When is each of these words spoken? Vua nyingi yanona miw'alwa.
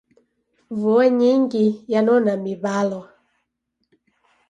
Vua 0.79 1.05
nyingi 1.19 1.65
yanona 1.91 2.33
miw'alwa. 2.43 3.03